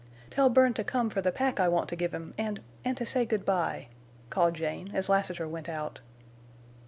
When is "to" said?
0.73-0.83, 1.89-1.95, 2.97-3.05